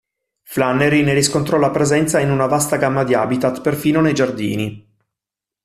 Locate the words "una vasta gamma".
2.31-3.03